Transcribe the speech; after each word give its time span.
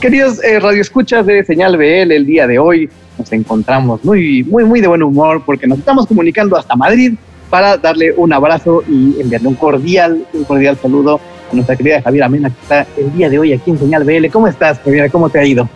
Queridos 0.00 0.42
eh, 0.44 0.60
radioescuchas 0.60 1.26
de 1.26 1.44
Señal 1.44 1.76
BL, 1.76 2.12
el 2.12 2.24
día 2.24 2.46
de 2.46 2.56
hoy 2.56 2.88
nos 3.18 3.32
encontramos 3.32 4.04
muy, 4.04 4.44
muy, 4.44 4.64
muy 4.64 4.80
de 4.80 4.86
buen 4.86 5.02
humor 5.02 5.42
porque 5.44 5.66
nos 5.66 5.80
estamos 5.80 6.06
comunicando 6.06 6.56
hasta 6.56 6.76
Madrid 6.76 7.14
para 7.50 7.76
darle 7.76 8.12
un 8.16 8.32
abrazo 8.32 8.84
y 8.88 9.20
enviarle 9.20 9.48
un 9.48 9.56
cordial, 9.56 10.24
un 10.32 10.44
cordial 10.44 10.78
saludo 10.80 11.20
a 11.50 11.54
nuestra 11.54 11.74
querida 11.74 12.00
Javiera 12.00 12.28
Mena 12.28 12.48
que 12.48 12.60
está 12.62 12.86
el 12.96 13.12
día 13.12 13.28
de 13.28 13.40
hoy 13.40 13.52
aquí 13.52 13.72
en 13.72 13.78
Señal 13.80 14.04
BL. 14.04 14.28
¿Cómo 14.30 14.46
estás, 14.46 14.78
Javiera? 14.78 15.08
¿Cómo 15.08 15.30
te 15.30 15.40
ha 15.40 15.44
ido? 15.44 15.68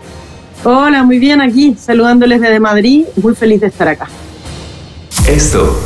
Hola, 0.63 1.03
muy 1.03 1.19
bien 1.19 1.41
aquí, 1.41 1.75
saludándoles 1.77 2.41
desde 2.41 2.61
Madrid, 2.61 3.07
muy 3.21 3.35
feliz 3.35 3.61
de 3.61 3.67
estar 3.67 3.89
acá. 3.89 4.07
Esto 5.29 5.77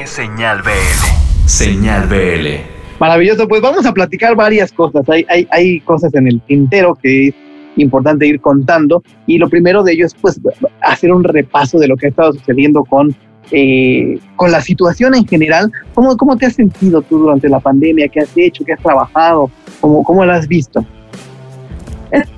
es 0.00 0.10
Señal 0.10 0.62
BL. 0.62 1.48
Señal 1.48 2.06
BL. 2.06 3.00
Maravilloso, 3.00 3.48
pues 3.48 3.60
vamos 3.60 3.84
a 3.84 3.92
platicar 3.92 4.36
varias 4.36 4.70
cosas. 4.70 5.08
Hay, 5.08 5.26
hay, 5.28 5.48
hay 5.50 5.80
cosas 5.80 6.14
en 6.14 6.28
el 6.28 6.40
tintero 6.42 6.94
que 6.94 7.28
es 7.28 7.34
importante 7.76 8.26
ir 8.26 8.40
contando 8.40 9.02
y 9.26 9.38
lo 9.38 9.48
primero 9.48 9.82
de 9.82 9.92
ello 9.92 10.06
es 10.06 10.14
pues 10.14 10.40
hacer 10.80 11.12
un 11.12 11.24
repaso 11.24 11.78
de 11.78 11.88
lo 11.88 11.96
que 11.96 12.06
ha 12.06 12.08
estado 12.10 12.32
sucediendo 12.32 12.84
con, 12.84 13.14
eh, 13.50 14.18
con 14.36 14.50
la 14.50 14.60
situación 14.60 15.14
en 15.14 15.26
general. 15.26 15.72
¿Cómo, 15.94 16.16
¿Cómo 16.16 16.36
te 16.36 16.46
has 16.46 16.54
sentido 16.54 17.02
tú 17.02 17.18
durante 17.18 17.48
la 17.48 17.60
pandemia? 17.60 18.08
¿Qué 18.08 18.20
has 18.20 18.30
hecho? 18.36 18.64
¿Qué 18.64 18.72
has 18.72 18.82
trabajado? 18.82 19.50
¿Cómo, 19.80 20.02
cómo 20.04 20.24
lo 20.24 20.32
has 20.32 20.46
visto? 20.46 20.84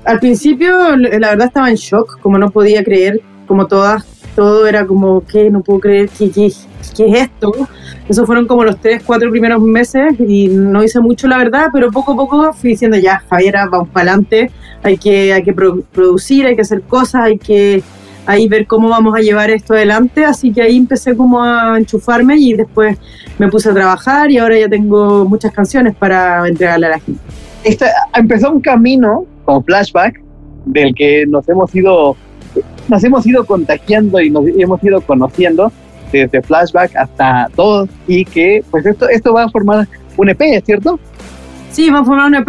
Al 0.05 0.20
principio, 0.20 0.96
la 0.96 1.30
verdad, 1.30 1.48
estaba 1.48 1.68
en 1.68 1.77
shock, 1.77 2.18
como 2.21 2.38
no 2.38 2.51
podía 2.51 2.82
creer, 2.82 3.21
como 3.46 3.66
todas, 3.66 4.05
todo 4.36 4.66
era 4.66 4.86
como, 4.86 5.22
¿qué? 5.26 5.50
No 5.50 5.62
puedo 5.62 5.80
creer, 5.80 6.10
¿qué, 6.10 6.30
qué, 6.30 6.52
qué 6.95 7.06
es 7.08 7.18
esto? 7.22 7.52
Esos 8.08 8.26
fueron 8.26 8.46
como 8.46 8.62
los 8.62 8.78
tres, 8.78 9.02
cuatro 9.04 9.30
primeros 9.30 9.60
meses 9.62 10.14
y 10.20 10.48
no 10.48 10.84
hice 10.84 11.00
mucho, 11.00 11.26
la 11.26 11.38
verdad, 11.38 11.68
pero 11.72 11.90
poco 11.90 12.12
a 12.12 12.16
poco 12.16 12.52
fui 12.52 12.70
diciendo, 12.70 12.98
ya, 12.98 13.24
Javiera, 13.30 13.66
vamos 13.66 13.88
para 13.88 14.12
adelante, 14.12 14.50
hay 14.82 14.98
que, 14.98 15.32
hay 15.32 15.42
que 15.42 15.54
producir, 15.54 16.46
hay 16.46 16.54
que 16.54 16.62
hacer 16.62 16.82
cosas, 16.82 17.22
hay 17.22 17.38
que 17.38 17.82
ahí 18.26 18.46
ver 18.46 18.66
cómo 18.66 18.90
vamos 18.90 19.15
a 19.16 19.20
llevar 19.20 19.51
esto 19.51 19.73
adelante, 19.73 20.24
así 20.24 20.52
que 20.52 20.60
ahí 20.60 20.76
empecé 20.76 21.16
como 21.16 21.43
a 21.43 21.78
enchufarme 21.78 22.37
y 22.37 22.52
después 22.52 22.98
me 23.38 23.48
puse 23.48 23.71
a 23.71 23.74
trabajar 23.74 24.30
y 24.30 24.38
ahora 24.38 24.59
ya 24.59 24.68
tengo 24.68 25.24
muchas 25.24 25.52
canciones 25.52 25.96
para 25.96 26.46
entregarle 26.46 26.87
a 26.87 26.90
la 26.90 27.00
gente. 27.00 27.21
Esta, 27.65 27.87
empezó 28.15 28.52
un 28.52 28.60
camino 28.60 29.24
con 29.45 29.65
flashback 29.65 30.21
del 30.66 30.95
que 30.95 31.24
nos 31.26 31.48
hemos 31.48 31.74
ido 31.74 32.16
nos 32.88 33.04
hemos 33.04 33.26
ido 33.26 33.45
contagiando 33.45 34.20
y 34.20 34.30
nos 34.30 34.45
hemos 34.46 34.82
ido 34.82 35.01
conociendo 35.01 35.73
desde 36.12 36.42
flashback 36.42 36.95
hasta 36.96 37.48
todos 37.54 37.88
y 38.06 38.24
que 38.24 38.65
pues 38.70 38.87
esto 38.87 39.09
esto 39.09 39.32
va 39.32 39.45
a 39.45 39.48
formar 39.51 39.88
un 40.16 40.28
EP, 40.28 40.65
¿cierto? 40.65 40.98
Sí, 41.73 41.90
va 41.90 42.01
a 42.01 42.04
formar 42.04 42.26
un 42.26 42.37
EP, 42.37 42.48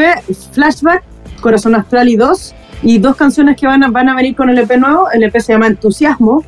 flashback, 0.52 1.04
Corazón 1.42 1.76
Astral 1.76 2.08
y 2.10 2.16
dos 2.16 2.54
y 2.84 3.00
dos 3.00 3.16
canciones 3.16 3.58
que 3.58 3.66
van 3.66 3.84
a, 3.84 3.90
van 3.90 4.10
a 4.10 4.16
venir 4.16 4.36
con 4.36 4.50
el 4.50 4.58
EP 4.60 4.78
nuevo, 4.78 5.10
el 5.12 5.24
EP 5.24 5.40
se 5.40 5.54
llama 5.54 5.68
Entusiasmo 5.68 6.44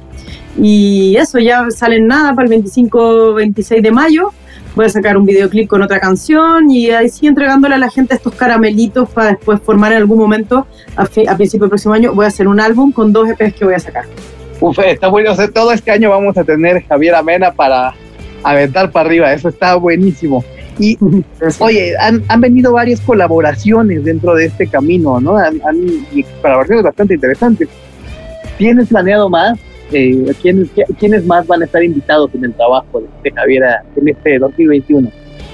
y 0.57 1.15
eso 1.17 1.39
ya 1.39 1.69
salen 1.71 2.07
nada 2.07 2.33
para 2.33 2.47
el 2.47 2.63
25-26 2.63 3.81
de 3.81 3.91
mayo 3.91 4.31
voy 4.75 4.85
a 4.85 4.89
sacar 4.89 5.17
un 5.17 5.25
videoclip 5.25 5.67
con 5.67 5.81
otra 5.81 5.99
canción 5.99 6.69
y 6.71 6.89
ahí 6.91 7.09
sí 7.09 7.27
entregándole 7.27 7.75
a 7.75 7.77
la 7.77 7.89
gente 7.89 8.15
estos 8.15 8.35
caramelitos 8.35 9.09
para 9.09 9.29
después 9.29 9.59
formar 9.61 9.91
en 9.91 9.99
algún 9.99 10.17
momento, 10.17 10.67
a, 10.95 11.03
a 11.03 11.35
principio 11.35 11.65
del 11.65 11.69
próximo 11.69 11.93
año, 11.93 12.13
voy 12.13 12.25
a 12.25 12.27
hacer 12.29 12.47
un 12.47 12.59
álbum 12.59 12.91
con 12.91 13.11
dos 13.11 13.29
EPs 13.29 13.53
que 13.55 13.65
voy 13.65 13.73
a 13.73 13.79
sacar. 13.79 14.05
Uf, 14.61 14.77
está 14.79 15.07
bueno. 15.07 15.33
todo 15.53 15.71
este 15.71 15.91
año 15.91 16.09
vamos 16.09 16.37
a 16.37 16.43
tener 16.43 16.83
Javier 16.85 17.15
Amena 17.15 17.51
para 17.51 17.93
aventar 18.43 18.91
para 18.91 19.07
arriba. 19.07 19.33
Eso 19.33 19.49
está 19.49 19.75
buenísimo. 19.75 20.43
Y, 20.77 20.97
oye, 21.59 21.97
han, 21.97 22.23
han, 22.27 22.41
venido 22.41 22.73
varias 22.73 22.99
colaboraciones 23.01 24.03
dentro 24.03 24.35
de 24.35 24.45
este 24.45 24.67
camino, 24.67 25.19
¿no? 25.19 25.37
Han, 25.37 25.61
han, 25.65 25.77
y 26.11 26.23
colaboraciones 26.41 26.83
bastante 26.83 27.13
interesantes. 27.15 27.69
¿Tienes 28.57 28.89
planeado 28.89 29.29
más? 29.29 29.57
Eh, 29.91 30.33
¿quiénes, 30.41 31.25
más 31.25 31.47
van 31.47 31.61
a 31.61 31.65
estar 31.65 31.83
invitados 31.83 32.31
en 32.35 32.45
el 32.45 32.53
trabajo 32.53 33.01
de, 33.23 33.31
Javier 33.31 33.63
en 33.95 34.07
este 34.07 34.39
2021? 34.39 35.09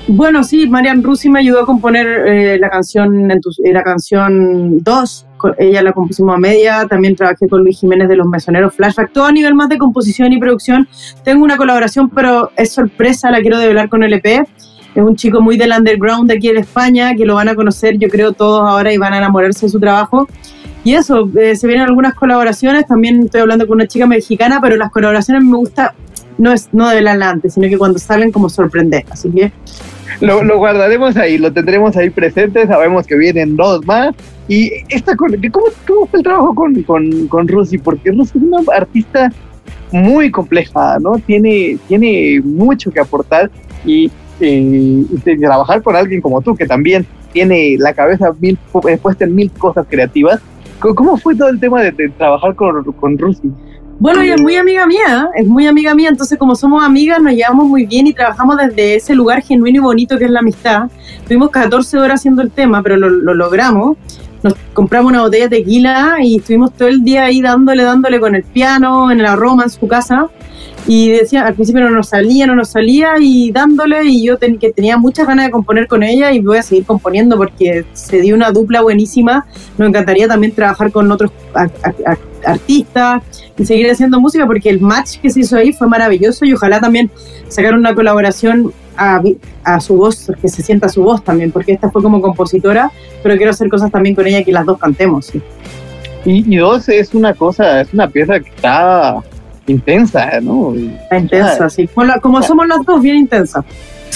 Bueno, 0.07 0.43
sí, 0.43 0.69
Marian 0.69 1.01
Rusi 1.01 1.29
me 1.29 1.39
ayudó 1.39 1.61
a 1.61 1.65
componer 1.65 2.05
eh, 2.27 2.59
la 2.59 2.69
canción 2.69 3.31
en 3.31 3.41
eh, 3.41 3.83
canción 3.83 4.83
2, 4.83 5.27
ella 5.57 5.81
la 5.81 5.93
compusimos 5.93 6.35
a 6.35 6.37
media, 6.37 6.85
también 6.87 7.15
trabajé 7.15 7.47
con 7.47 7.63
Luis 7.63 7.79
Jiménez 7.79 8.07
de 8.07 8.15
Los 8.15 8.27
Mesoneros 8.27 8.75
Flashback, 8.75 9.11
todo 9.13 9.25
a 9.25 9.31
nivel 9.31 9.55
más 9.55 9.67
de 9.67 9.77
composición 9.79 10.31
y 10.31 10.39
producción. 10.39 10.87
Tengo 11.23 11.43
una 11.43 11.57
colaboración, 11.57 12.09
pero 12.09 12.51
es 12.55 12.71
sorpresa, 12.71 13.31
la 13.31 13.41
quiero 13.41 13.57
develar 13.57 13.89
con 13.89 14.03
el 14.03 14.13
EP. 14.13 14.25
Es 14.95 15.03
un 15.03 15.15
chico 15.15 15.41
muy 15.41 15.57
del 15.57 15.73
underground 15.77 16.29
de 16.29 16.37
aquí 16.37 16.49
en 16.49 16.57
España, 16.57 17.15
que 17.15 17.25
lo 17.25 17.35
van 17.35 17.49
a 17.49 17.55
conocer 17.55 17.97
yo 17.97 18.07
creo 18.07 18.31
todos 18.31 18.67
ahora 18.67 18.93
y 18.93 18.97
van 18.97 19.13
a 19.13 19.17
enamorarse 19.17 19.65
de 19.65 19.71
su 19.71 19.79
trabajo. 19.79 20.27
Y 20.85 20.94
eso, 20.94 21.29
eh, 21.38 21.56
se 21.56 21.68
vienen 21.68 21.88
algunas 21.88 22.13
colaboraciones, 22.13 22.85
también 22.85 23.23
estoy 23.23 23.41
hablando 23.41 23.68
con 23.68 23.75
una 23.75 23.88
chica 23.88 24.06
mexicana, 24.06 24.59
pero 24.62 24.78
las 24.78 24.91
colaboraciones 24.91 25.44
me 25.44 25.57
gusta 25.57 25.94
no 26.38 26.53
es 26.53 26.69
no 26.73 26.90
de 26.90 26.97
adelante, 26.97 27.50
sino 27.50 27.68
que 27.68 27.78
cuando 27.78 27.97
salen 27.97 28.31
como 28.31 28.50
sorprender, 28.50 29.03
así 29.09 29.31
que... 29.31 29.51
Lo, 30.22 30.44
lo, 30.44 30.57
guardaremos 30.57 31.18
ahí, 31.18 31.38
lo 31.38 31.51
tendremos 31.51 31.97
ahí 31.97 32.09
presente, 32.09 32.68
sabemos 32.68 33.06
que 33.06 33.18
vienen 33.18 33.56
dos 33.56 33.85
más. 33.85 34.16
Y 34.47 34.72
esta, 34.90 35.16
¿cómo, 35.16 35.34
cómo 35.88 36.06
fue 36.06 36.19
el 36.19 36.23
trabajo 36.23 36.53
con, 36.53 36.84
con, 36.84 37.28
con 37.28 37.47
Rusi? 37.47 37.79
Porque 37.79 38.12
Rusi 38.12 38.38
es 38.38 38.44
una 38.44 38.59
artista 38.73 39.31
muy 39.91 40.31
compleja, 40.31 41.00
¿no? 41.00 41.17
Tiene, 41.25 41.78
tiene 41.88 42.41
mucho 42.44 42.91
que 42.91 43.00
aportar 43.00 43.50
y, 43.84 44.12
eh, 44.40 45.03
trabajar 45.40 45.81
con 45.81 45.96
alguien 45.96 46.22
como 46.22 46.41
tú, 46.41 46.56
que 46.56 46.66
también 46.66 47.06
tiene 47.34 47.75
la 47.79 47.94
cabeza 47.94 48.31
mil, 48.40 48.57
eh, 48.88 48.97
puesta 48.97 49.25
en 49.25 49.35
mil 49.35 49.52
cosas 49.52 49.85
creativas, 49.90 50.40
¿Cómo 50.79 51.17
fue 51.17 51.35
todo 51.35 51.49
el 51.49 51.59
tema 51.59 51.81
de, 51.81 51.91
trabajar 52.17 52.55
con, 52.55 52.83
con 52.93 53.17
Rusi? 53.17 53.51
Bueno, 53.97 54.21
ella 54.21 54.35
es 54.35 54.41
muy 54.41 54.55
amiga 54.57 54.85
mía, 54.85 55.29
es 55.35 55.47
muy 55.47 55.67
amiga 55.67 55.95
mía, 55.95 56.09
entonces 56.09 56.37
como 56.37 56.55
somos 56.55 56.83
amigas 56.83 57.21
nos 57.21 57.33
llevamos 57.33 57.65
muy 57.65 57.85
bien 57.85 58.07
y 58.07 58.13
trabajamos 58.13 58.57
desde 58.57 58.95
ese 58.95 59.15
lugar 59.15 59.41
genuino 59.41 59.77
y 59.77 59.79
bonito 59.79 60.17
que 60.17 60.25
es 60.25 60.31
la 60.31 60.39
amistad. 60.39 60.89
Tuvimos 61.25 61.49
14 61.49 61.97
horas 61.97 62.19
haciendo 62.19 62.41
el 62.41 62.51
tema, 62.51 62.83
pero 62.83 62.97
lo, 62.97 63.09
lo 63.09 63.33
logramos. 63.33 63.97
Nos 64.43 64.53
compramos 64.73 65.11
una 65.11 65.21
botella 65.21 65.47
de 65.47 65.57
tequila 65.57 66.17
y 66.21 66.37
estuvimos 66.37 66.73
todo 66.73 66.89
el 66.89 67.03
día 67.03 67.23
ahí 67.23 67.41
dándole, 67.41 67.83
dándole 67.83 68.19
con 68.19 68.35
el 68.35 68.43
piano, 68.43 69.09
en 69.11 69.23
la 69.23 69.35
Roma, 69.35 69.63
en 69.63 69.69
su 69.69 69.87
casa 69.87 70.29
y 70.88 71.09
decía, 71.09 71.47
al 71.47 71.55
principio 71.55 71.81
no 71.83 71.89
nos 71.89 72.09
salía, 72.09 72.45
no 72.45 72.55
nos 72.55 72.69
salía 72.69 73.13
y 73.19 73.51
dándole 73.51 74.05
y 74.05 74.23
yo 74.23 74.38
que 74.38 74.71
tenía 74.71 74.97
muchas 74.97 75.27
ganas 75.27 75.45
de 75.45 75.51
componer 75.51 75.88
con 75.88 76.03
ella 76.03 76.31
y 76.31 76.39
voy 76.39 76.59
a 76.59 76.61
seguir 76.61 76.85
componiendo 76.85 77.38
porque 77.38 77.85
se 77.93 78.21
dio 78.21 78.35
una 78.35 78.51
dupla 78.51 78.81
buenísima. 78.81 79.47
Nos 79.77 79.89
encantaría 79.89 80.27
también 80.27 80.53
trabajar 80.53 80.91
con 80.91 81.11
otros 81.11 81.31
artistas 82.45 83.23
y 83.57 83.66
seguir 83.66 83.89
haciendo 83.89 84.19
música 84.19 84.45
porque 84.45 84.69
el 84.69 84.79
match 84.79 85.17
que 85.17 85.29
se 85.31 85.39
hizo 85.39 85.57
ahí 85.57 85.73
fue 85.73 85.88
maravilloso 85.88 86.45
y 86.45 86.53
ojalá 86.53 86.79
también 86.79 87.09
sacar 87.47 87.73
una 87.73 87.95
colaboración 87.95 88.72
a, 88.95 89.79
su 89.79 89.95
voz, 89.95 90.31
que 90.39 90.47
se 90.47 90.61
sienta 90.61 90.87
su 90.87 91.03
voz 91.03 91.23
también, 91.23 91.51
porque 91.51 91.73
esta 91.73 91.89
fue 91.89 92.01
como 92.01 92.22
compositora, 92.22 92.91
pero 93.23 93.35
quiero 93.35 93.51
hacer 93.51 93.69
cosas 93.69 93.91
también 93.91 94.16
con 94.16 94.25
ella 94.27 94.43
que 94.43 94.51
las 94.51 94.66
dos 94.66 94.77
cantemos. 94.77 95.33
Y, 96.23 96.53
y 96.53 96.57
dos 96.57 96.87
es 96.89 97.13
una 97.13 97.33
cosa, 97.33 97.81
es 97.81 97.93
una 97.93 98.07
pieza 98.07 98.39
que 98.39 98.49
está 98.49 99.22
intensa, 99.67 100.39
¿no? 100.41 100.73
Intensa, 101.11 101.69
sí. 101.69 101.89
Como, 102.21 102.41
somos 102.41 102.67
las 102.67 102.85
dos, 102.85 103.01
bien 103.01 103.17
intensa. 103.17 103.63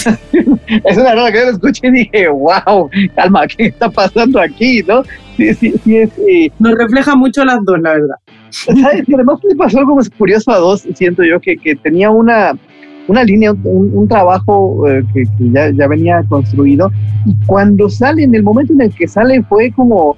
es 0.00 0.96
una 0.96 1.14
cosa 1.14 1.32
que 1.32 1.38
yo 1.38 1.44
lo 1.44 1.50
escuché 1.50 1.88
y 1.88 1.90
dije, 1.90 2.28
wow, 2.28 2.88
calma, 3.14 3.46
¿qué 3.46 3.66
está 3.66 3.90
pasando 3.90 4.40
aquí, 4.40 4.82
no? 4.86 5.02
Sí, 5.36 5.54
sí, 5.54 5.74
sí, 5.84 5.96
eh, 5.96 6.50
Nos 6.58 6.74
refleja 6.74 7.14
mucho 7.16 7.44
las 7.44 7.62
dos, 7.64 7.80
la 7.80 7.94
verdad. 7.94 8.16
¿Sabes? 8.50 9.08
Y 9.08 9.14
además 9.14 9.38
le 9.48 9.56
pasó 9.56 9.78
algo 9.78 9.98
curioso 10.16 10.50
a 10.50 10.58
dos, 10.58 10.86
siento 10.94 11.22
yo, 11.22 11.40
que, 11.40 11.56
que 11.56 11.76
tenía 11.76 12.10
una, 12.10 12.56
una 13.08 13.24
línea, 13.24 13.52
un, 13.52 13.90
un 13.92 14.08
trabajo 14.08 14.88
eh, 14.88 15.04
que, 15.12 15.22
que 15.22 15.50
ya, 15.50 15.70
ya, 15.70 15.86
venía 15.86 16.22
construido, 16.28 16.90
y 17.26 17.34
cuando 17.46 17.88
sale, 17.90 18.22
en 18.22 18.34
el 18.34 18.42
momento 18.42 18.72
en 18.72 18.82
el 18.82 18.94
que 18.94 19.06
sale, 19.06 19.42
fue 19.42 19.70
como, 19.72 20.16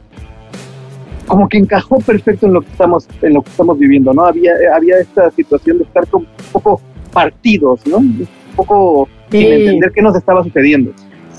como 1.27 1.49
que 1.49 1.59
encajó 1.59 1.99
perfecto 1.99 2.47
en 2.47 2.55
lo 2.55 2.63
que 2.63 2.71
estamos, 2.71 3.09
en 3.23 3.35
lo 3.35 3.43
que 3.43 3.51
estamos 3.51 3.79
viviendo, 3.79 4.13
¿no? 4.13 4.25
Había, 4.25 4.53
había 4.75 4.99
esta 4.99 5.31
situación 5.31 5.79
de 5.79 5.85
estar 5.85 6.07
como 6.09 6.27
un 6.27 6.53
poco 6.53 6.81
partidos, 7.13 7.87
¿no? 7.87 7.99
Un 7.99 8.29
poco 8.57 9.09
sin 9.31 9.47
entender 9.47 9.93
qué 9.93 10.03
nos 10.03 10.17
estaba 10.17 10.43
sucediendo. 10.43 10.93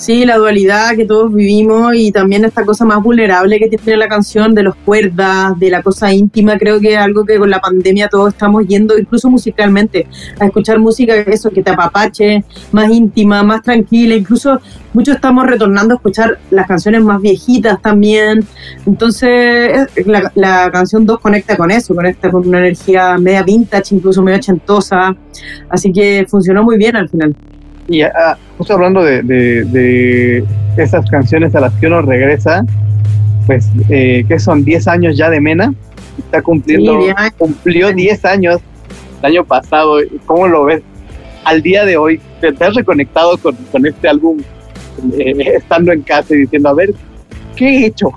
Sí, 0.03 0.25
la 0.25 0.35
dualidad 0.35 0.97
que 0.97 1.05
todos 1.05 1.33
vivimos 1.33 1.95
y 1.95 2.11
también 2.11 2.43
esta 2.43 2.65
cosa 2.65 2.83
más 2.83 3.01
vulnerable 3.01 3.57
que 3.57 3.69
tiene 3.69 3.95
la 3.95 4.09
canción 4.09 4.53
de 4.53 4.61
los 4.61 4.75
cuerdas, 4.75 5.57
de 5.57 5.69
la 5.69 5.81
cosa 5.81 6.11
íntima, 6.11 6.57
creo 6.57 6.81
que 6.81 6.95
es 6.95 6.97
algo 6.97 7.23
que 7.23 7.37
con 7.39 7.49
la 7.49 7.61
pandemia 7.61 8.09
todos 8.09 8.33
estamos 8.33 8.67
yendo, 8.67 8.97
incluso 8.97 9.29
musicalmente, 9.29 10.05
a 10.41 10.45
escuchar 10.47 10.77
música 10.79 11.15
eso 11.15 11.51
que 11.51 11.63
te 11.63 11.71
apapache, 11.71 12.43
más 12.73 12.91
íntima, 12.91 13.43
más 13.43 13.61
tranquila, 13.61 14.15
incluso 14.15 14.59
muchos 14.91 15.15
estamos 15.15 15.47
retornando 15.47 15.93
a 15.93 15.95
escuchar 15.95 16.37
las 16.51 16.67
canciones 16.67 17.01
más 17.01 17.21
viejitas 17.21 17.81
también, 17.81 18.45
entonces 18.85 19.87
la, 20.35 20.69
canción 20.69 21.05
2 21.05 21.17
conecta 21.21 21.55
con 21.55 21.71
eso, 21.71 21.95
conecta 21.95 22.29
con 22.29 22.45
una 22.45 22.59
energía 22.59 23.17
media 23.17 23.43
vintage, 23.43 23.95
incluso 23.95 24.21
medio 24.21 24.37
ochentosa, 24.37 25.15
así 25.69 25.93
que 25.93 26.25
funcionó 26.27 26.61
muy 26.61 26.77
bien 26.77 26.97
al 26.97 27.07
final. 27.07 27.33
Y 27.87 28.01
ah, 28.01 28.37
justo 28.57 28.73
hablando 28.73 29.03
de, 29.03 29.21
de, 29.23 30.45
esas 30.77 31.09
canciones 31.09 31.53
a 31.55 31.59
las 31.59 31.73
que 31.75 31.87
uno 31.87 32.01
regresa, 32.01 32.65
pues, 33.45 33.69
eh, 33.89 34.25
que 34.27 34.39
son 34.39 34.63
10 34.63 34.87
años 34.87 35.17
ya 35.17 35.29
de 35.29 35.41
Mena. 35.41 35.73
Está 36.17 36.41
cumpliendo, 36.41 36.99
cumplió 37.37 37.91
10 37.91 38.25
años 38.25 38.61
el 39.19 39.25
año 39.25 39.43
pasado. 39.43 39.97
¿Cómo 40.25 40.47
lo 40.47 40.65
ves? 40.65 40.81
Al 41.43 41.61
día 41.61 41.85
de 41.85 41.97
hoy, 41.97 42.21
¿te, 42.39 42.47
has 42.63 42.73
reconectado 42.73 43.37
con, 43.37 43.55
con 43.71 43.85
este 43.85 44.07
álbum 44.07 44.39
eh, 45.17 45.33
estando 45.55 45.91
en 45.91 46.01
casa 46.01 46.33
y 46.35 46.39
diciendo, 46.39 46.69
a 46.69 46.73
ver, 46.73 46.93
¿qué 47.55 47.65
he 47.67 47.85
hecho? 47.87 48.11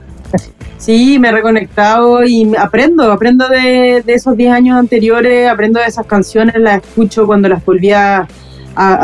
Sí, 0.79 1.19
me 1.19 1.29
he 1.29 1.33
reconectado 1.33 2.23
y 2.23 2.55
aprendo, 2.57 3.11
aprendo 3.11 3.49
de, 3.49 4.05
esos 4.07 4.37
10 4.37 4.53
años 4.53 4.79
anteriores, 4.79 5.49
aprendo 5.49 5.81
de 5.81 5.87
esas 5.87 6.07
canciones, 6.07 6.55
las 6.59 6.85
escucho 6.85 7.27
cuando 7.27 7.49
las 7.49 7.65
volví 7.65 7.93
a, 7.93 8.29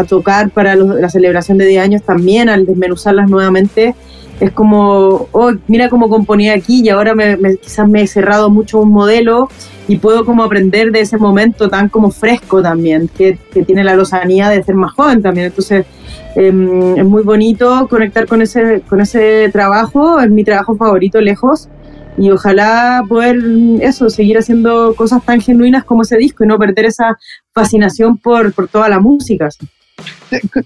tocar 0.08 0.50
para 0.50 0.76
la 0.76 1.08
celebración 1.08 1.58
de 1.58 1.66
10 1.66 1.82
años 1.82 2.02
también, 2.02 2.48
al 2.48 2.66
desmenuzarlas 2.66 3.28
nuevamente. 3.28 3.94
Es 4.40 4.50
como, 4.50 5.28
oh, 5.30 5.52
mira 5.68 5.88
cómo 5.88 6.08
componía 6.08 6.54
aquí 6.54 6.82
y 6.82 6.88
ahora 6.88 7.14
me, 7.14 7.36
quizás 7.58 7.88
me 7.88 8.02
he 8.02 8.06
cerrado 8.06 8.50
mucho 8.50 8.80
un 8.80 8.90
modelo 8.90 9.48
y 9.86 9.98
puedo 9.98 10.24
como 10.24 10.42
aprender 10.42 10.90
de 10.90 11.00
ese 11.00 11.16
momento 11.16 11.68
tan 11.68 11.88
como 11.88 12.10
fresco 12.10 12.60
también, 12.60 13.08
que, 13.16 13.38
que 13.52 13.62
tiene 13.62 13.84
la 13.84 13.94
lozanía 13.94 14.48
de 14.48 14.62
ser 14.62 14.74
más 14.74 14.92
joven 14.92 15.22
también. 15.22 15.46
Entonces, 15.46 15.86
Em, 16.34 16.96
es 16.96 17.04
muy 17.04 17.22
bonito 17.22 17.86
conectar 17.88 18.26
con 18.26 18.40
ese, 18.40 18.82
con 18.88 19.00
ese 19.00 19.50
trabajo, 19.52 20.18
es 20.20 20.30
mi 20.30 20.44
trabajo 20.44 20.76
favorito 20.76 21.20
lejos 21.20 21.68
y 22.18 22.30
ojalá 22.30 23.02
poder 23.08 23.38
eso, 23.80 24.10
seguir 24.10 24.38
haciendo 24.38 24.94
cosas 24.94 25.24
tan 25.24 25.40
genuinas 25.40 25.84
como 25.84 26.02
ese 26.02 26.16
disco 26.16 26.44
y 26.44 26.46
no 26.46 26.58
perder 26.58 26.86
esa 26.86 27.18
fascinación 27.54 28.18
por, 28.18 28.52
por 28.52 28.68
toda 28.68 28.88
la 28.88 29.00
música. 29.00 29.48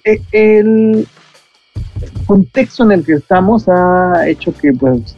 Eh, 0.05 0.21
el 0.33 1.07
contexto 2.27 2.85
en 2.85 2.93
el 2.93 3.05
que 3.05 3.15
estamos 3.15 3.69
ha 3.69 4.29
hecho 4.29 4.53
que 4.55 4.73
pues 4.73 5.17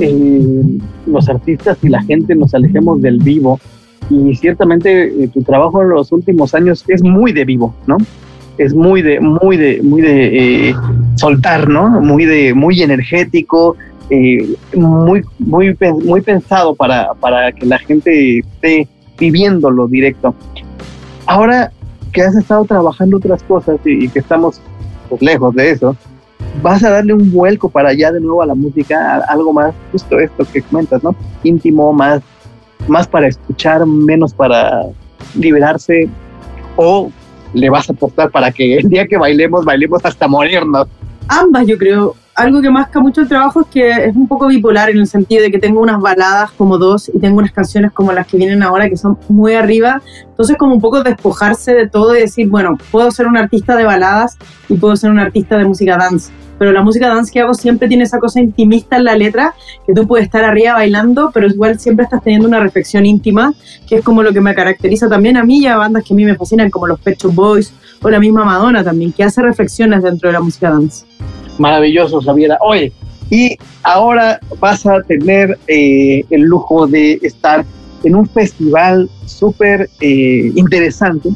eh, 0.00 0.62
los 1.06 1.28
artistas 1.28 1.78
y 1.82 1.88
la 1.88 2.02
gente 2.02 2.34
nos 2.34 2.54
alejemos 2.54 3.00
del 3.02 3.18
vivo 3.18 3.60
y 4.10 4.34
ciertamente 4.36 5.06
eh, 5.06 5.28
tu 5.28 5.42
trabajo 5.42 5.82
en 5.82 5.90
los 5.90 6.12
últimos 6.12 6.54
años 6.54 6.84
es 6.88 7.02
muy 7.02 7.32
de 7.32 7.44
vivo, 7.44 7.74
¿no? 7.86 7.98
es 8.58 8.74
muy 8.74 9.02
de, 9.02 9.20
muy 9.20 9.56
de, 9.56 9.80
muy 9.82 10.02
de 10.02 10.68
eh, 10.70 10.74
soltar, 11.16 11.68
¿no? 11.68 11.88
Muy 12.00 12.24
de, 12.24 12.54
muy 12.54 12.82
energético, 12.82 13.76
eh, 14.10 14.54
muy, 14.74 15.22
muy, 15.38 15.76
muy 16.04 16.20
pensado 16.20 16.74
para, 16.74 17.14
para 17.14 17.52
que 17.52 17.66
la 17.66 17.78
gente 17.78 18.38
esté 18.38 18.88
viviéndolo 19.18 19.88
directo. 19.88 20.34
Ahora 21.26 21.72
que 22.12 22.22
has 22.22 22.34
estado 22.34 22.64
trabajando 22.64 23.16
otras 23.16 23.42
cosas 23.42 23.80
y, 23.84 24.08
que 24.08 24.18
estamos 24.18 24.60
pues, 25.08 25.22
lejos 25.22 25.54
de 25.54 25.70
eso, 25.70 25.96
vas 26.62 26.84
a 26.84 26.90
darle 26.90 27.14
un 27.14 27.32
vuelco 27.32 27.68
para 27.68 27.90
allá 27.90 28.12
de 28.12 28.20
nuevo 28.20 28.42
a 28.42 28.46
la 28.46 28.54
música, 28.54 29.24
algo 29.28 29.52
más, 29.52 29.74
justo 29.90 30.18
esto 30.18 30.44
que 30.52 30.62
comentas, 30.62 31.02
¿no? 31.02 31.14
Íntimo, 31.42 31.92
más, 31.92 32.22
más 32.88 33.06
para 33.06 33.28
escuchar, 33.28 33.86
menos 33.86 34.34
para 34.34 34.82
liberarse, 35.34 36.08
o 36.76 37.10
le 37.54 37.70
vas 37.70 37.88
a 37.88 37.92
apostar 37.92 38.30
para 38.30 38.50
que 38.50 38.76
el 38.76 38.88
día 38.88 39.06
que 39.06 39.16
bailemos, 39.16 39.64
bailemos 39.64 40.04
hasta 40.04 40.28
morirnos. 40.28 40.88
Ambas, 41.28 41.66
yo 41.66 41.78
creo. 41.78 42.14
Algo 42.34 42.62
que 42.62 42.70
masca 42.70 42.98
mucho 43.00 43.20
el 43.20 43.28
trabajo 43.28 43.60
es 43.60 43.66
que 43.66 43.90
es 43.90 44.16
un 44.16 44.26
poco 44.26 44.46
bipolar 44.46 44.88
en 44.88 44.98
el 44.98 45.06
sentido 45.06 45.42
de 45.42 45.50
que 45.50 45.58
tengo 45.58 45.80
unas 45.80 46.00
baladas 46.00 46.50
como 46.52 46.78
dos 46.78 47.10
y 47.12 47.18
tengo 47.18 47.38
unas 47.38 47.52
canciones 47.52 47.92
como 47.92 48.10
las 48.12 48.26
que 48.26 48.38
vienen 48.38 48.62
ahora 48.62 48.88
que 48.88 48.96
son 48.96 49.18
muy 49.28 49.52
arriba. 49.52 50.00
Entonces 50.24 50.56
como 50.56 50.74
un 50.74 50.80
poco 50.80 51.02
despojarse 51.02 51.74
de 51.74 51.88
todo 51.88 52.16
y 52.16 52.20
decir, 52.20 52.48
bueno, 52.48 52.78
puedo 52.90 53.10
ser 53.10 53.26
un 53.26 53.36
artista 53.36 53.76
de 53.76 53.84
baladas 53.84 54.38
y 54.70 54.76
puedo 54.76 54.96
ser 54.96 55.10
un 55.10 55.18
artista 55.18 55.58
de 55.58 55.66
música 55.66 55.98
dance 55.98 56.32
pero 56.62 56.70
la 56.70 56.82
música 56.82 57.08
dance 57.08 57.32
que 57.32 57.40
hago 57.40 57.54
siempre 57.54 57.88
tiene 57.88 58.04
esa 58.04 58.20
cosa 58.20 58.38
intimista 58.38 58.96
en 58.96 59.02
la 59.02 59.16
letra, 59.16 59.52
que 59.84 59.92
tú 59.92 60.06
puedes 60.06 60.26
estar 60.26 60.44
arriba 60.44 60.74
bailando, 60.74 61.32
pero 61.34 61.48
igual 61.48 61.80
siempre 61.80 62.04
estás 62.04 62.22
teniendo 62.22 62.46
una 62.46 62.60
reflexión 62.60 63.04
íntima, 63.04 63.52
que 63.88 63.96
es 63.96 64.04
como 64.04 64.22
lo 64.22 64.32
que 64.32 64.40
me 64.40 64.54
caracteriza 64.54 65.08
también 65.08 65.36
a 65.36 65.42
mí 65.42 65.58
y 65.58 65.66
a 65.66 65.76
bandas 65.76 66.04
que 66.04 66.14
a 66.14 66.16
mí 66.16 66.24
me 66.24 66.36
fascinan, 66.36 66.70
como 66.70 66.86
los 66.86 67.00
Pet 67.00 67.20
Boys 67.24 67.74
o 68.00 68.08
la 68.08 68.20
misma 68.20 68.44
Madonna 68.44 68.84
también, 68.84 69.12
que 69.12 69.24
hace 69.24 69.42
reflexiones 69.42 70.04
dentro 70.04 70.28
de 70.28 70.34
la 70.34 70.40
música 70.40 70.70
dance. 70.70 71.04
Maravilloso, 71.58 72.20
Sabiera. 72.22 72.58
Oye, 72.60 72.92
y 73.30 73.56
ahora 73.82 74.40
vas 74.60 74.84
a 74.86 75.00
tener 75.02 75.58
eh, 75.68 76.24
el 76.30 76.42
lujo 76.42 76.86
de 76.86 77.18
estar 77.22 77.64
en 78.04 78.14
un 78.14 78.26
festival 78.26 79.08
súper 79.26 79.88
eh, 80.00 80.52
interesante 80.54 81.30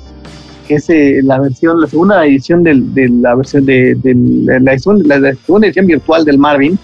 que 0.67 0.75
es 0.75 0.91
eh, 0.91 1.21
la 1.23 1.39
versión, 1.39 1.81
la 1.81 1.87
segunda 1.87 2.25
edición 2.27 2.63
del, 2.63 2.93
de 2.93 3.09
la 3.09 3.35
versión 3.35 3.65
de, 3.65 3.97
la, 4.61 4.79
segunda 4.79 5.67
edición 5.67 5.87
virtual 5.87 6.25
del 6.25 6.39
Marvin, 6.39 6.79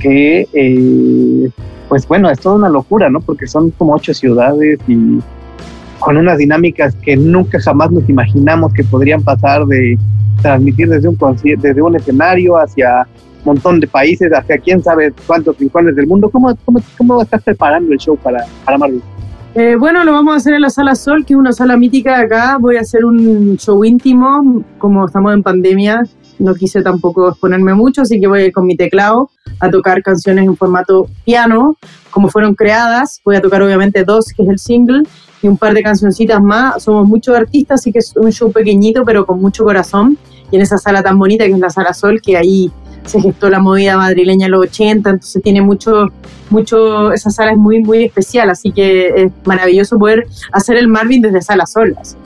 que 0.00 0.48
eh, 0.52 1.50
pues 1.88 2.06
bueno, 2.08 2.30
es 2.30 2.40
toda 2.40 2.56
una 2.56 2.68
locura, 2.68 3.10
¿no? 3.10 3.20
Porque 3.20 3.46
son 3.46 3.70
como 3.70 3.94
ocho 3.94 4.14
ciudades 4.14 4.78
y 4.88 5.18
con 5.98 6.16
unas 6.16 6.38
dinámicas 6.38 6.94
que 6.96 7.16
nunca 7.16 7.60
jamás 7.60 7.90
nos 7.90 8.08
imaginamos 8.08 8.72
que 8.72 8.84
podrían 8.84 9.22
pasar 9.22 9.66
de 9.66 9.98
transmitir 10.40 10.88
desde 10.88 11.08
un 11.08 11.16
desde 11.58 11.82
un 11.82 11.96
escenario 11.96 12.56
hacia 12.56 13.06
un 13.40 13.44
montón 13.44 13.80
de 13.80 13.86
países, 13.86 14.30
hacia 14.32 14.58
quién 14.58 14.82
sabe 14.82 15.12
cuántos 15.26 15.58
rincones 15.58 15.96
del 15.96 16.06
mundo. 16.06 16.28
¿Cómo, 16.30 16.54
cómo, 16.64 16.80
cómo 16.96 17.22
estás 17.22 17.42
preparando 17.42 17.92
el 17.92 17.98
show 17.98 18.16
para, 18.16 18.44
para 18.64 18.78
Marvin? 18.78 19.02
Eh, 19.54 19.74
bueno, 19.76 20.04
lo 20.04 20.12
vamos 20.12 20.34
a 20.34 20.36
hacer 20.36 20.54
en 20.54 20.60
la 20.60 20.70
Sala 20.70 20.94
Sol, 20.94 21.24
que 21.26 21.32
es 21.32 21.38
una 21.38 21.52
sala 21.52 21.76
mítica 21.76 22.18
de 22.18 22.24
acá. 22.24 22.58
Voy 22.60 22.76
a 22.76 22.82
hacer 22.82 23.04
un 23.04 23.56
show 23.56 23.84
íntimo, 23.84 24.62
como 24.78 25.06
estamos 25.06 25.34
en 25.34 25.42
pandemia. 25.42 26.04
No 26.38 26.54
quise 26.54 26.82
tampoco 26.82 27.30
exponerme 27.30 27.74
mucho, 27.74 28.02
así 28.02 28.20
que 28.20 28.28
voy 28.28 28.40
a 28.40 28.46
ir 28.46 28.52
con 28.52 28.64
mi 28.64 28.76
teclado 28.76 29.28
a 29.58 29.68
tocar 29.68 30.02
canciones 30.02 30.46
en 30.46 30.56
formato 30.56 31.08
piano, 31.24 31.76
como 32.10 32.28
fueron 32.28 32.54
creadas. 32.54 33.20
Voy 33.24 33.36
a 33.36 33.42
tocar 33.42 33.60
obviamente 33.60 34.04
dos, 34.04 34.32
que 34.34 34.44
es 34.44 34.48
el 34.48 34.58
single, 34.58 35.02
y 35.42 35.48
un 35.48 35.56
par 35.56 35.74
de 35.74 35.82
cancioncitas 35.82 36.40
más. 36.42 36.82
Somos 36.82 37.06
muchos 37.08 37.36
artistas, 37.36 37.80
así 37.80 37.92
que 37.92 38.00
es 38.00 38.14
un 38.16 38.30
show 38.30 38.52
pequeñito, 38.52 39.04
pero 39.04 39.26
con 39.26 39.40
mucho 39.40 39.64
corazón. 39.64 40.18
Y 40.50 40.56
en 40.56 40.62
esa 40.62 40.78
sala 40.78 41.02
tan 41.02 41.18
bonita 41.18 41.44
que 41.44 41.52
es 41.52 41.58
la 41.58 41.70
Sala 41.70 41.94
Sol, 41.94 42.20
que 42.20 42.36
ahí 42.36 42.70
se 43.04 43.20
gestó 43.20 43.48
la 43.48 43.60
movida 43.60 43.96
madrileña 43.96 44.46
en 44.46 44.52
los 44.52 44.62
80, 44.66 45.10
entonces 45.10 45.42
tiene 45.42 45.62
mucho, 45.62 46.06
mucho, 46.50 47.12
esa 47.12 47.30
sala 47.30 47.52
es 47.52 47.58
muy, 47.58 47.82
muy 47.82 48.04
especial, 48.04 48.50
así 48.50 48.72
que 48.72 49.08
es 49.08 49.32
maravilloso 49.44 49.98
poder 49.98 50.26
hacer 50.52 50.76
el 50.76 50.88
Marvin 50.88 51.22
desde 51.22 51.40
salas 51.40 51.72
solas. 51.72 52.16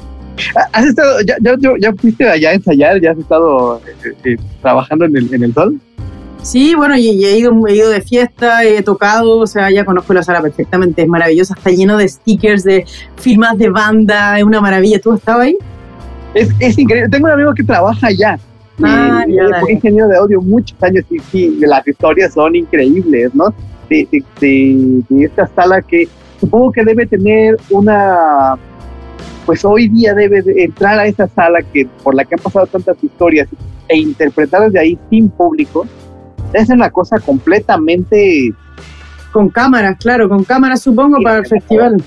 ¿Has 0.73 0.85
estado, 0.85 1.21
ya, 1.21 1.37
ya, 1.41 1.57
ya 1.81 1.93
fuiste 1.93 2.29
allá 2.29 2.51
a 2.51 2.55
ensayar, 2.55 3.01
ya 3.01 3.13
has 3.13 3.19
estado 3.19 3.81
eh, 4.05 4.15
eh, 4.25 4.37
trabajando 4.61 5.05
en 5.05 5.17
el, 5.17 5.33
en 5.33 5.45
el 5.45 5.55
sol? 5.55 5.81
Sí, 6.43 6.75
bueno, 6.75 6.97
y, 6.97 7.25
he, 7.25 7.39
ido, 7.39 7.53
he 7.67 7.77
ido 7.77 7.91
de 7.91 8.03
fiesta, 8.03 8.65
he 8.65 8.83
tocado, 8.83 9.39
o 9.39 9.47
sea, 9.47 9.71
ya 9.71 9.85
conozco 9.85 10.13
la 10.13 10.23
sala 10.23 10.43
perfectamente, 10.43 11.03
es 11.03 11.09
maravillosa, 11.09 11.55
está 11.57 11.71
lleno 11.71 11.97
de 11.97 12.07
stickers, 12.09 12.65
de 12.65 12.85
firmas 13.17 13.57
de 13.57 13.71
banda, 13.71 14.39
es 14.39 14.45
una 14.45 14.61
maravilla. 14.61 15.01
¿Tú 15.01 15.15
estabas 15.15 15.47
ahí? 15.47 15.57
Es, 16.35 16.51
es 16.61 16.79
increíble, 16.79 17.09
tengo 17.09 17.27
un 17.27 17.33
amigo 17.33 17.55
que 17.55 17.63
trabaja 17.65 18.09
allá 18.09 18.39
Ah, 18.83 19.25
fue 19.61 19.73
ingeniero 19.73 20.09
de 20.09 20.17
audio 20.17 20.41
muchos 20.41 20.81
años 20.83 21.05
y 21.11 21.19
sí, 21.21 21.59
las 21.61 21.87
historias 21.87 22.35
son 22.35 22.57
increíbles, 22.57 23.33
¿no? 23.35 23.55
De, 23.89 24.09
esta 25.11 25.47
sala 25.49 25.81
que 25.81 26.09
supongo 26.41 26.73
que 26.73 26.85
debe 26.85 27.07
tener 27.07 27.57
una, 27.71 28.57
pues 29.47 29.65
hoy 29.65 29.89
día 29.89 30.15
debe 30.15 30.43
entrar 30.65 30.99
a 30.99 31.07
esa 31.07 31.29
sala 31.29 31.63
que 31.63 31.87
por 32.03 32.15
la 32.15 32.25
que 32.25 32.35
han 32.35 32.41
pasado 32.41 32.67
tantas 32.67 32.97
historias 33.03 33.47
e 33.89 33.99
interpretarlas 33.99 34.73
de 34.73 34.81
ahí 34.81 34.99
sin 35.09 35.29
público, 35.29 35.87
es 36.55 36.69
una 36.71 36.91
cosa 36.91 37.19
completamente... 37.19 38.55
Con 39.33 39.49
cámaras, 39.49 39.97
claro, 39.99 40.29
con 40.29 40.45
cámaras 40.45 40.81
supongo 40.81 41.19
para 41.21 41.39
el 41.39 41.47
festival. 41.47 42.01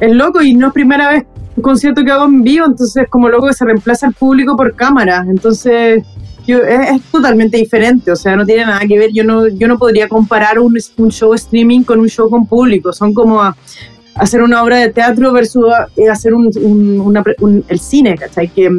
Es 0.00 0.12
loco 0.12 0.40
y 0.40 0.54
no 0.54 0.68
es 0.68 0.72
primera 0.72 1.10
vez 1.10 1.24
un 1.56 1.62
concierto 1.62 2.02
que 2.02 2.10
hago 2.10 2.24
en 2.24 2.42
vivo, 2.42 2.64
entonces 2.66 3.06
como 3.10 3.28
loco 3.28 3.48
que 3.48 3.52
se 3.52 3.64
reemplaza 3.64 4.06
el 4.06 4.14
público 4.14 4.56
por 4.56 4.74
cámara, 4.74 5.26
entonces 5.28 6.02
yo, 6.46 6.58
es, 6.58 7.02
totalmente 7.10 7.56
diferente, 7.56 8.10
o 8.10 8.16
sea, 8.16 8.34
no 8.36 8.44
tiene 8.44 8.64
nada 8.64 8.80
que 8.86 8.98
ver, 8.98 9.10
yo 9.12 9.24
no, 9.24 9.46
yo 9.46 9.68
no 9.68 9.78
podría 9.78 10.08
comparar 10.08 10.58
un, 10.58 10.76
un 10.96 11.10
show 11.10 11.34
streaming 11.34 11.82
con 11.82 12.00
un 12.00 12.08
show 12.08 12.28
con 12.30 12.46
público, 12.46 12.92
son 12.92 13.12
como 13.12 13.42
hacer 14.14 14.42
una 14.42 14.62
obra 14.62 14.78
de 14.78 14.90
teatro 14.90 15.32
versus 15.32 15.66
eh, 15.96 16.08
hacer 16.08 16.34
un, 16.34 16.50
un, 16.56 17.64
el 17.68 17.78
cine, 17.78 18.16
¿cachai? 18.16 18.48
Que 18.48 18.70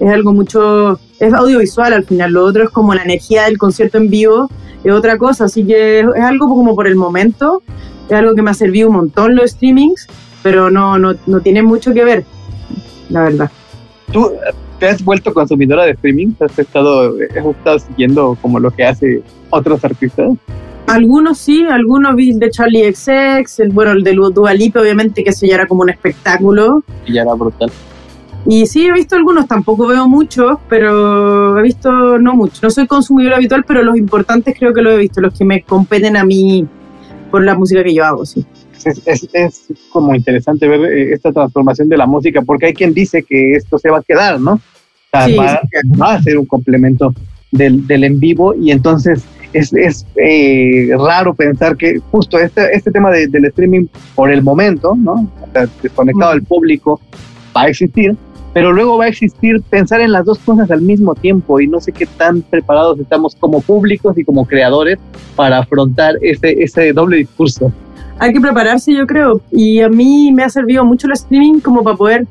es 0.00 0.10
algo 0.10 0.32
mucho, 0.32 0.98
es 1.20 1.32
audiovisual 1.32 1.92
al 1.92 2.04
final, 2.04 2.32
lo 2.32 2.44
otro 2.44 2.64
es 2.64 2.70
como 2.70 2.94
la 2.94 3.02
energía 3.02 3.44
del 3.44 3.58
concierto 3.58 3.98
en 3.98 4.10
vivo, 4.10 4.50
es 4.82 4.92
otra 4.92 5.18
cosa, 5.18 5.44
así 5.44 5.64
que 5.64 6.00
es, 6.00 6.06
algo 6.22 6.48
como 6.48 6.74
por 6.74 6.86
el 6.86 6.96
momento, 6.96 7.62
es 8.08 8.12
algo 8.12 8.34
que 8.34 8.42
me 8.42 8.50
ha 8.50 8.54
servido 8.54 8.88
un 8.88 8.96
montón 8.96 9.34
los 9.34 9.52
streamings, 9.52 10.06
pero 10.42 10.70
no, 10.70 10.98
no, 10.98 11.14
no 11.26 11.40
tiene 11.40 11.62
mucho 11.62 11.94
que 11.94 12.04
ver, 12.04 12.24
la 13.08 13.22
verdad. 13.22 13.50
¿Tú 14.12 14.32
te 14.78 14.88
has 14.88 15.02
vuelto 15.02 15.32
consumidora 15.32 15.84
de 15.84 15.92
streaming? 15.92 16.34
¿Has 16.40 16.58
estado, 16.58 17.14
has 17.30 17.46
estado 17.46 17.78
siguiendo 17.78 18.36
como 18.42 18.60
lo 18.60 18.70
que 18.70 18.84
hace 18.84 19.22
otros 19.50 19.84
artistas? 19.84 20.32
Algunos 20.86 21.38
sí, 21.38 21.64
algunos 21.68 22.14
vi 22.14 22.32
de 22.34 22.50
Charlie 22.50 22.92
XX, 22.92 23.60
el, 23.60 23.70
bueno, 23.70 23.92
el 23.92 24.04
de 24.04 24.12
Dualipe, 24.12 24.78
obviamente, 24.78 25.24
que 25.24 25.30
eso 25.30 25.46
ya 25.46 25.54
era 25.54 25.66
como 25.66 25.82
un 25.82 25.90
espectáculo. 25.90 26.84
Y 27.06 27.14
ya 27.14 27.22
era 27.22 27.32
brutal. 27.32 27.70
Y 28.46 28.66
sí, 28.66 28.86
he 28.86 28.92
visto 28.92 29.16
algunos, 29.16 29.46
tampoco 29.46 29.86
veo 29.86 30.08
muchos, 30.08 30.58
pero 30.68 31.58
he 31.58 31.62
visto 31.62 32.18
no 32.18 32.34
mucho. 32.34 32.60
No 32.62 32.70
soy 32.70 32.86
consumidor 32.86 33.34
habitual, 33.34 33.64
pero 33.66 33.82
los 33.82 33.96
importantes 33.96 34.54
creo 34.58 34.74
que 34.74 34.82
los 34.82 34.94
he 34.94 34.98
visto, 34.98 35.20
los 35.20 35.36
que 35.36 35.44
me 35.44 35.62
competen 35.62 36.16
a 36.16 36.24
mí 36.24 36.66
por 37.30 37.42
la 37.42 37.54
música 37.54 37.82
que 37.82 37.94
yo 37.94 38.04
hago, 38.04 38.26
sí. 38.26 38.44
Es, 38.84 39.26
es, 39.32 39.66
como 39.90 40.14
interesante 40.14 40.68
ver 40.68 40.92
eh, 40.92 41.12
esta 41.14 41.32
transformación 41.32 41.88
de 41.88 41.96
la 41.96 42.06
música, 42.06 42.42
porque 42.42 42.66
hay 42.66 42.74
quien 42.74 42.92
dice 42.92 43.22
que 43.22 43.54
esto 43.54 43.78
se 43.78 43.88
va 43.88 43.98
a 43.98 44.02
quedar, 44.02 44.38
¿no? 44.38 44.60
va, 45.14 46.14
a 46.14 46.22
ser 46.22 46.38
un 46.38 46.46
complemento 46.46 47.14
del, 47.50 47.86
del 47.86 48.04
en 48.04 48.18
vivo 48.18 48.54
y 48.54 48.72
entonces 48.72 49.24
es, 49.52 49.72
es 49.72 50.04
eh, 50.16 50.90
raro 50.98 51.34
pensar 51.34 51.76
que 51.76 52.00
justo 52.10 52.38
este, 52.38 52.74
este 52.74 52.90
tema 52.90 53.10
de, 53.10 53.28
del 53.28 53.44
streaming 53.46 53.86
por 54.14 54.30
el 54.30 54.42
momento, 54.42 54.94
¿no? 54.96 55.30
desconectado 55.82 56.32
del 56.32 56.42
público, 56.42 57.00
va 57.56 57.62
a 57.62 57.68
existir, 57.68 58.16
pero 58.54 58.72
luego 58.72 58.96
va 58.96 59.06
a 59.06 59.08
existir 59.08 59.60
pensar 59.68 60.00
en 60.00 60.12
las 60.12 60.24
dos 60.24 60.38
cosas 60.38 60.70
al 60.70 60.80
mismo 60.80 61.14
tiempo 61.14 61.60
y 61.60 61.66
no 61.66 61.80
sé 61.80 61.92
qué 61.92 62.06
tan 62.06 62.40
preparados 62.40 62.98
estamos 63.00 63.34
como 63.34 63.60
públicos 63.60 64.16
y 64.16 64.24
como 64.24 64.46
creadores 64.46 64.98
para 65.34 65.58
afrontar 65.58 66.14
ese, 66.22 66.62
ese 66.62 66.92
doble 66.92 67.18
discurso. 67.18 67.72
Hay 68.20 68.32
que 68.32 68.40
prepararse, 68.40 68.94
yo 68.94 69.06
creo, 69.08 69.40
y 69.50 69.80
a 69.80 69.88
mí 69.88 70.30
me 70.32 70.44
ha 70.44 70.48
servido 70.48 70.84
mucho 70.84 71.08
el 71.08 71.14
streaming 71.14 71.58
como 71.58 71.82
para 71.82 71.96
poder 71.96 72.26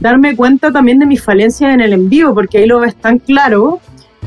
darme 0.00 0.34
cuenta 0.34 0.72
también 0.72 0.98
de 0.98 1.06
mis 1.06 1.22
falencias 1.22 1.72
en 1.72 1.80
el 1.80 1.92
en 1.92 2.08
vivo, 2.08 2.34
porque 2.34 2.58
ahí 2.58 2.66
lo 2.66 2.80
ves 2.80 2.96
tan 2.96 3.20
claro 3.20 3.78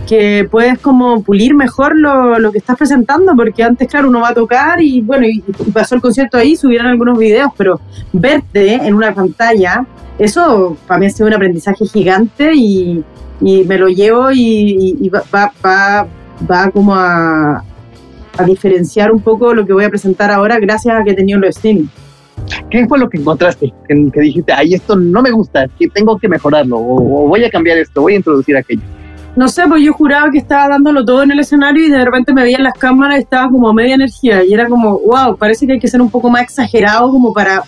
que 0.06 0.48
puedes 0.50 0.80
como 0.80 1.24
pulir 1.24 1.56
mejor 1.56 1.98
lo, 1.98 2.40
lo, 2.40 2.52
que 2.52 2.60
estás 2.60 2.78
presentando, 2.78 3.36
porque 3.36 3.64
antes, 3.64 3.88
claro, 3.88 4.10
uno 4.10 4.22
va 4.22 4.30
a 4.30 4.34
tocar 4.34 4.82
y 4.82 5.02
bueno, 5.02 5.26
y, 5.28 5.42
pasó 5.74 5.96
el 5.96 6.02
concierto 6.02 6.38
ahí, 6.38 6.56
subieron 6.56 6.88
algunos 6.88 7.18
videos, 7.18 7.52
pero 7.58 7.80
verte 8.14 8.76
en 8.76 8.94
una 8.94 9.14
pantalla, 9.14 9.86
eso 10.20 10.78
para 10.88 11.00
mí 11.00 11.08
ha 11.08 11.10
sido 11.10 11.28
un 11.28 11.34
aprendizaje 11.34 11.86
gigante 11.86 12.54
y, 12.54 13.04
y 13.42 13.64
me 13.64 13.78
lo 13.78 13.88
llevo 13.88 14.32
y, 14.32 14.98
y 15.00 15.10
va, 15.10 15.24
va, 15.34 16.08
va, 16.50 16.72
como 16.72 16.96
a, 16.96 17.64
diferenciar 18.46 19.12
un 19.12 19.22
poco 19.22 19.54
lo 19.54 19.66
que 19.66 19.72
voy 19.72 19.86
a 19.86 19.90
presentar 19.90 20.30
ahora 20.30 20.60
gracias 20.60 21.00
a 21.00 21.04
que 21.04 21.12
he 21.12 21.16
tenido 21.16 21.40
los 21.40 21.56
streaming. 21.56 21.88
¿Qué 22.70 22.86
fue 22.86 23.00
lo 23.00 23.10
que 23.10 23.18
encontraste? 23.18 23.74
Que, 23.88 24.20
dijiste, 24.20 24.52
ay, 24.52 24.74
esto 24.74 24.96
no 24.96 25.22
me 25.22 25.32
gusta, 25.32 25.68
que 25.80 25.88
tengo 25.88 26.18
que 26.20 26.28
mejorarlo, 26.28 26.78
o 26.78 27.28
voy 27.28 27.44
a 27.44 27.50
cambiar 27.50 27.78
esto, 27.78 28.02
voy 28.02 28.14
a 28.14 28.18
introducir 28.18 28.56
aquello 28.58 28.84
no 29.36 29.48
sé, 29.50 29.64
pues 29.68 29.84
yo 29.84 29.94
juraba 29.94 30.32
que 30.32 30.38
estaba 30.38 30.70
dándolo 30.70 31.04
todo 31.04 31.24
en 31.24 31.32
el 31.32 31.40
escenario 31.40 31.86
y 31.86 31.90
de 31.90 32.06
repente 32.06 32.34
me 32.34 32.44
veían 32.44 32.64
las 32.64 32.74
cámaras 32.74 33.18
y 33.18 33.22
estaba 33.22 33.50
como 33.50 33.74
media 33.74 33.96
energía 33.96 34.44
y 34.44 34.54
era 34.54 34.70
como, 34.70 35.00
wow, 35.00 35.36
parece 35.38 35.68
que 35.68 35.74
hay 35.74 35.80
que 35.80 35.88
ser 35.88 36.02
un 36.02 36.10
poco 36.10 36.30
más 36.30 36.44
exagerado 36.44 37.12
como 37.12 37.34
para... 37.34 37.64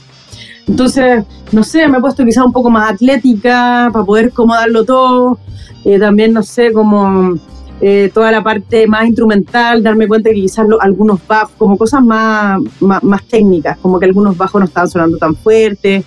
Entonces, 0.65 1.23
no 1.51 1.63
sé, 1.63 1.87
me 1.87 1.97
he 1.97 2.01
puesto 2.01 2.25
quizás 2.25 2.45
un 2.45 2.51
poco 2.51 2.69
más 2.69 2.91
atlética 2.91 3.89
para 3.91 4.05
poder 4.05 4.31
como 4.31 4.53
darlo 4.53 4.83
todo. 4.83 5.39
Eh, 5.85 5.97
también, 5.97 6.33
no 6.33 6.43
sé, 6.43 6.73
como 6.73 7.37
eh, 7.79 8.11
toda 8.13 8.31
la 8.31 8.43
parte 8.43 8.87
más 8.87 9.05
instrumental, 9.05 9.81
darme 9.83 10.07
cuenta 10.07 10.29
que 10.29 10.35
quizás 10.35 10.65
algunos 10.81 11.25
bajos, 11.25 11.53
como 11.57 11.77
cosas 11.77 12.03
más, 12.03 12.59
más, 12.81 13.03
más, 13.03 13.23
técnicas, 13.25 13.77
como 13.77 13.99
que 13.99 14.05
algunos 14.05 14.35
bajos 14.35 14.59
no 14.59 14.65
estaban 14.65 14.89
sonando 14.89 15.17
tan 15.17 15.35
fuerte. 15.35 16.03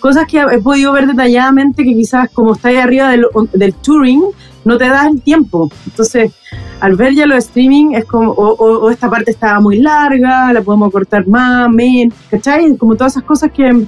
Cosas 0.00 0.26
que 0.26 0.40
he 0.40 0.58
podido 0.58 0.92
ver 0.92 1.06
detalladamente 1.06 1.84
que 1.84 1.92
quizás 1.92 2.30
como 2.30 2.54
está 2.54 2.68
ahí 2.68 2.76
arriba 2.76 3.10
del, 3.10 3.26
del 3.52 3.74
touring, 3.74 4.22
no 4.64 4.78
te 4.78 4.88
da 4.88 5.06
el 5.06 5.20
tiempo. 5.22 5.70
Entonces, 5.86 6.32
al 6.80 6.96
ver 6.96 7.14
ya 7.14 7.26
los 7.26 7.38
streaming, 7.38 7.92
es 7.92 8.04
como, 8.06 8.32
o, 8.32 8.90
esta 8.90 9.10
parte 9.10 9.30
estaba 9.30 9.60
muy 9.60 9.78
larga, 9.78 10.52
la 10.52 10.62
podemos 10.62 10.90
cortar 10.90 11.26
más, 11.26 11.68
menos, 11.70 12.14
¿cachai? 12.30 12.76
Como 12.76 12.96
todas 12.96 13.12
esas 13.12 13.24
cosas 13.24 13.50
que, 13.52 13.84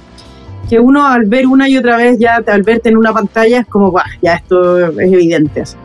que 0.69 0.79
uno 0.79 1.05
al 1.05 1.25
ver 1.25 1.47
una 1.47 1.67
y 1.67 1.77
otra 1.77 1.97
vez, 1.97 2.19
ya 2.19 2.43
al 2.45 2.63
verte 2.63 2.89
en 2.89 2.97
una 2.97 3.11
pantalla, 3.11 3.59
es 3.59 3.67
como, 3.67 3.93
ya 4.21 4.35
esto 4.35 4.89
es 4.89 5.11
evidente. 5.11 5.61
Así. 5.61 5.75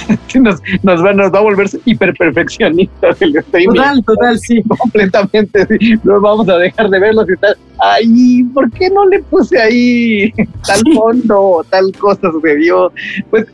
nos, 0.40 0.62
nos, 0.82 1.04
va, 1.04 1.12
nos 1.12 1.32
va 1.32 1.38
a 1.38 1.42
volver 1.42 1.68
hiper 1.84 2.14
perfeccionistas 2.14 3.20
el 3.22 3.36
streaming. 3.36 3.74
Total, 3.74 4.04
total, 4.04 4.38
sí. 4.38 4.62
Completamente, 4.78 5.66
sí. 5.66 5.94
No 6.04 6.20
vamos 6.20 6.48
a 6.48 6.58
dejar 6.58 6.90
de 6.90 7.00
verlos 7.00 7.26
y 7.28 7.36
tal. 7.38 7.56
Ay, 7.78 8.44
¿por 8.54 8.70
qué 8.72 8.90
no 8.90 9.06
le 9.08 9.22
puse 9.24 9.60
ahí 9.60 10.32
tal 10.66 10.82
fondo 10.94 11.64
tal 11.70 11.92
cosa 11.98 12.30
sucedió? 12.30 12.92
Pues 13.30 13.46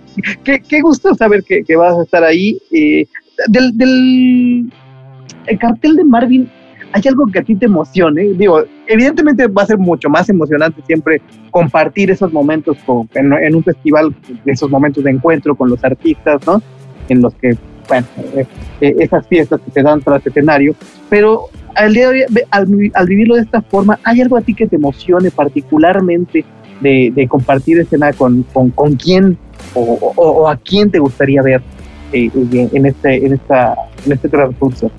qué, 0.45 0.61
qué 0.61 0.81
gusto 0.81 1.15
saber 1.15 1.43
que, 1.45 1.63
que, 1.65 1.77
vas 1.77 1.97
a 1.97 2.03
estar 2.03 2.25
ahí. 2.25 2.59
Eh, 2.73 3.07
del, 3.49 3.77
del 3.77 4.73
el 5.47 5.59
cartel 5.59 5.97
de 5.97 6.05
Marvin 6.05 6.51
¿hay 6.93 7.03
algo 7.07 7.27
que 7.27 7.39
a 7.39 7.43
ti 7.43 7.55
te 7.55 7.67
emocione? 7.67 8.29
Digo, 8.35 8.63
evidentemente 8.89 9.47
va 9.47 9.63
a 9.63 9.67
ser 9.67 9.79
mucho 9.79 10.09
más 10.09 10.29
emocionante 10.29 10.83
siempre 10.87 11.21
compartir 11.51 12.11
esos 12.11 12.33
momentos 12.33 12.79
con, 12.85 13.09
en, 13.15 13.55
un 13.55 13.63
festival, 13.63 14.15
esos 14.47 14.71
momentos 14.71 15.05
de 15.05 15.11
encuentro 15.11 15.55
con 15.55 15.69
los 15.69 15.85
artistas, 15.85 16.45
¿no? 16.47 16.61
En 17.09 17.21
los 17.21 17.35
que, 17.35 17.57
bueno, 17.87 18.07
eh, 18.35 18.47
eh, 18.81 18.97
esas 18.99 19.27
fiestas 19.29 19.61
que 19.61 19.71
se 19.71 19.83
dan 19.83 20.01
tras 20.01 20.27
escenario, 20.27 20.75
pero 21.09 21.45
al, 21.75 21.93
día 21.93 22.11
de 22.11 22.25
hoy, 22.25 22.43
al, 22.51 23.07
vivirlo 23.07 23.37
de 23.37 23.43
esta 23.43 23.63
forma, 23.63 23.99
¿hay 24.05 24.21
algo 24.21 24.37
a 24.37 24.41
ti 24.41 24.55
que 24.55 24.67
te 24.67 24.77
emocione 24.77 25.31
particularmente 25.31 26.45
de, 26.81 27.27
compartir 27.29 27.79
escena 27.79 28.13
con, 28.13 28.43
con, 28.53 28.95
quién 28.97 29.37
o, 29.75 30.49
a 30.49 30.57
quién 30.57 30.91
te 30.91 30.99
gustaría 30.99 31.43
ver 31.43 31.61
eh, 32.13 32.31
en, 32.33 32.87
este, 32.87 33.27
en, 33.27 33.35
esta, 33.35 33.75
en 34.07 34.13
este 34.13 34.29
transcurso? 34.29 34.91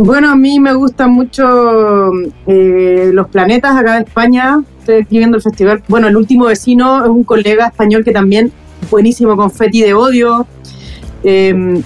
Bueno, 0.00 0.30
a 0.30 0.36
mí 0.36 0.60
me 0.60 0.74
gustan 0.74 1.10
mucho 1.10 2.12
eh, 2.46 3.10
los 3.12 3.26
planetas 3.30 3.76
acá 3.76 3.94
de 3.94 4.04
España. 4.04 4.62
Estoy 4.78 5.00
escribiendo 5.00 5.38
el 5.38 5.42
festival. 5.42 5.82
Bueno, 5.88 6.06
el 6.06 6.16
último 6.16 6.44
vecino 6.44 7.02
es 7.04 7.10
un 7.10 7.24
colega 7.24 7.66
español 7.66 8.04
que 8.04 8.12
también 8.12 8.52
buenísimo, 8.92 9.36
confeti 9.36 9.82
de 9.82 9.94
odio. 9.94 10.46
Em, 11.24 11.82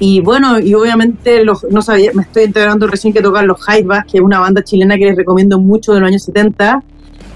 y 0.00 0.18
bueno, 0.20 0.58
y 0.58 0.74
obviamente 0.74 1.44
los, 1.44 1.64
no 1.70 1.80
sabía, 1.80 2.10
me 2.12 2.22
estoy 2.22 2.42
integrando 2.42 2.88
recién 2.88 3.12
que 3.12 3.22
tocan 3.22 3.46
los 3.46 3.60
Jaivas, 3.60 4.04
que 4.06 4.18
es 4.18 4.24
una 4.24 4.40
banda 4.40 4.64
chilena 4.64 4.96
que 4.96 5.04
les 5.04 5.16
recomiendo 5.16 5.60
mucho 5.60 5.94
de 5.94 6.00
los 6.00 6.08
años 6.08 6.24
70, 6.24 6.82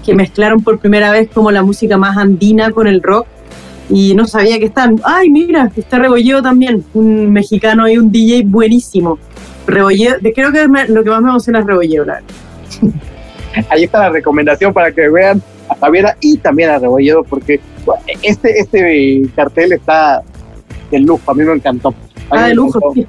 que 0.05 0.13
mezclaron 0.13 0.61
por 0.61 0.79
primera 0.79 1.13
vez 1.13 1.29
como 1.33 1.49
la 1.49 1.63
música 1.63 1.97
más 1.97 2.17
andina 2.17 2.71
con 2.71 2.87
el 2.87 3.01
rock. 3.01 3.25
Y 3.89 4.15
no 4.15 4.27
sabía 4.27 4.59
que 4.59 4.65
están. 4.65 4.99
¡Ay, 5.05 5.29
mira! 5.29 5.71
Está 5.73 5.97
Rebolleo 5.97 6.41
también, 6.41 6.83
un 6.93 7.31
mexicano 7.31 7.87
y 7.87 7.97
un 7.97 8.11
DJ 8.11 8.43
buenísimo. 8.47 9.17
Rebolleo, 9.67 10.15
creo 10.35 10.51
que 10.51 10.67
lo 10.87 11.03
que 11.03 11.09
más 11.09 11.21
me 11.21 11.29
emociona 11.29 11.59
es 11.59 11.65
Rebolleo, 11.65 12.05
Ahí 13.69 13.83
está 13.83 13.99
la 13.99 14.09
recomendación 14.09 14.73
para 14.73 14.91
que 14.91 15.07
vean 15.09 15.41
a 15.69 15.75
Javiera 15.75 16.17
y 16.19 16.37
también 16.37 16.71
a 16.71 16.79
Rebolleo, 16.79 17.23
porque 17.23 17.59
este, 18.23 18.59
este 18.59 19.23
cartel 19.35 19.73
está 19.73 20.21
de 20.89 20.99
lujo, 20.99 21.31
a 21.31 21.33
mí 21.33 21.43
me 21.43 21.53
encantó. 21.53 21.93
Ah, 22.29 22.47
de 22.47 22.55
lujo, 22.55 22.79
sí. 22.93 23.05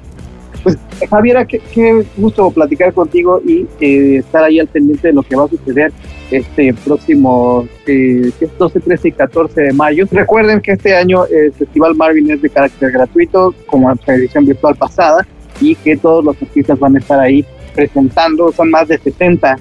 Pues 0.63 0.77
Javiera, 1.09 1.45
qué, 1.45 2.05
gusto 2.17 2.49
platicar 2.49 2.91
contigo 2.93 3.39
y 3.45 3.67
eh, 3.79 4.17
estar 4.17 4.43
ahí 4.43 4.59
al 4.59 4.67
pendiente 4.67 5.09
de 5.09 5.13
lo 5.13 5.21
que 5.21 5.35
va 5.35 5.45
a 5.45 5.47
suceder 5.47 5.91
este 6.31 6.73
próximo 6.73 7.67
eh, 7.85 8.31
12, 8.57 8.79
13 8.79 9.07
y 9.09 9.11
14 9.11 9.61
de 9.61 9.73
mayo. 9.73 10.07
Recuerden 10.09 10.61
que 10.61 10.71
este 10.71 10.95
año 10.95 11.25
el 11.27 11.53
Festival 11.53 11.93
Marvin 11.93 12.31
es 12.31 12.41
de 12.41 12.49
carácter 12.49 12.91
gratuito, 12.91 13.53
como 13.67 13.91
en 13.91 13.99
la 14.07 14.15
edición 14.15 14.45
virtual 14.47 14.75
pasada 14.75 15.25
y 15.59 15.75
que 15.75 15.97
todos 15.97 16.23
los 16.23 16.41
artistas 16.41 16.79
van 16.79 16.95
a 16.95 16.99
estar 16.99 17.19
ahí 17.19 17.45
presentando. 17.73 18.51
Son 18.51 18.69
más 18.69 18.87
de 18.87 18.97
70 18.97 19.57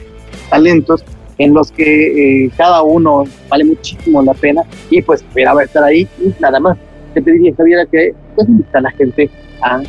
talentos 0.51 1.05
en 1.39 1.55
los 1.55 1.73
que 1.73 2.45
eh, 2.45 2.51
cada 2.57 2.83
uno 2.83 3.25
vale 3.49 3.65
muchísimo 3.65 4.23
la 4.23 4.35
pena 4.35 4.63
y 4.91 5.03
pues 5.03 5.25
va 5.25 5.61
a 5.61 5.65
estar 5.65 5.83
ahí 5.83 6.07
y 6.21 6.33
nada 6.41 6.61
más 6.61 6.79
te 7.13 7.23
pediría 7.23 7.55
Javier 7.57 7.89
que 7.91 8.15
pues 8.37 8.49
invita 8.49 8.79
a 8.79 8.83
la 8.83 8.91
gente 8.93 9.31
a 9.63 9.83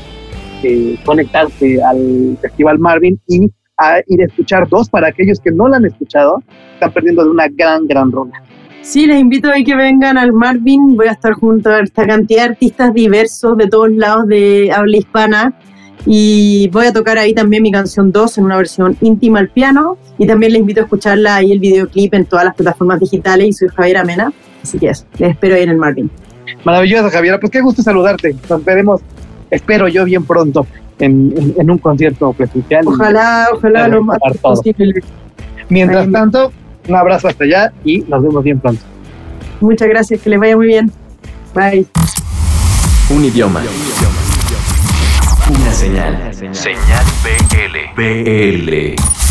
eh, 0.64 0.98
conectarse 1.06 1.82
al 1.84 2.38
Festival 2.42 2.80
Marvin 2.80 3.20
y 3.28 3.52
a 3.78 4.00
ir 4.08 4.22
a 4.22 4.26
escuchar 4.26 4.68
dos 4.70 4.90
para 4.90 5.10
aquellos 5.10 5.40
que 5.40 5.52
no 5.52 5.68
la 5.68 5.78
han 5.78 5.86
escuchado 5.86 6.42
están 6.74 6.92
perdiendo 6.92 7.24
de 7.24 7.30
una 7.30 7.48
gran 7.48 7.86
gran 7.86 8.12
ronda 8.12 8.42
Sí, 8.82 9.08
les 9.08 9.20
invito 9.20 9.50
a 9.50 9.56
que 9.66 9.76
vengan 9.76 10.16
al 10.16 10.32
Marvin. 10.32 10.96
Voy 10.96 11.08
a 11.08 11.14
estar 11.14 11.34
junto 11.34 11.72
a 11.72 11.80
esta 11.80 12.06
cantidad 12.06 12.44
de 12.44 12.50
artistas 12.50 12.94
diversos 12.94 13.58
de 13.58 13.66
todos 13.66 13.92
lados 13.92 14.28
de 14.28 14.72
habla 14.72 14.98
hispana 14.98 15.56
y 16.06 16.70
voy 16.72 16.86
a 16.88 16.94
tocar 16.94 17.18
ahí 17.18 17.34
también 17.34 17.64
mi 17.64 17.72
canción 17.72 18.12
2 18.12 18.38
en 18.38 18.46
una 18.46 18.58
versión 18.58 18.96
íntima 19.02 19.40
al 19.40 19.50
piano. 19.50 19.98
Y 20.18 20.28
también 20.28 20.54
les 20.54 20.60
invito 20.60 20.82
a 20.82 20.84
escucharla 20.84 21.36
ahí 21.36 21.52
el 21.52 21.60
videoclip 21.60 22.14
en 22.14 22.26
todas 22.26 22.46
las 22.46 22.56
plataformas 22.56 23.00
digitales. 23.00 23.48
Y 23.48 23.54
soy 23.54 23.70
Javier 23.70 23.98
Amena. 23.98 24.32
Así 24.62 24.78
que 24.78 24.90
es, 24.90 25.06
les 25.18 25.32
espero 25.32 25.56
ahí 25.56 25.64
en 25.64 25.70
el 25.70 25.78
Marvin. 25.78 26.10
Maravilloso, 26.64 27.10
Javier. 27.10 27.40
Pues 27.40 27.52
qué 27.52 27.62
gusto 27.62 27.82
saludarte. 27.82 28.36
Nos 28.50 28.64
veremos, 28.64 29.02
espero 29.50 29.88
yo, 29.88 30.06
bien 30.06 30.24
pronto 30.24 30.68
en, 31.00 31.54
en, 31.58 31.72
un 31.72 31.78
concierto 31.78 32.34
presencial. 32.34 32.88
Ojalá, 32.88 33.48
ojalá 33.54 33.88
lo 33.88 34.04
más 34.04 34.20
posible. 34.42 35.02
Mientras 35.70 36.12
tanto, 36.12 36.52
un 36.88 36.96
abrazo 36.96 37.28
hasta 37.28 37.44
allá 37.44 37.74
y 37.84 38.00
nos 38.02 38.22
vemos 38.22 38.44
bien 38.44 38.60
pronto. 38.60 38.84
Muchas 39.62 39.88
gracias, 39.88 40.22
que 40.22 40.30
les 40.30 40.40
vaya 40.40 40.56
muy 40.56 40.68
bien. 40.68 40.92
Bye. 41.54 41.88
Un 43.10 43.26
idioma. 43.26 43.62
Señal. 45.86 46.34
Señal 46.34 47.06
BL. 47.22 47.94
BL. 47.96 49.25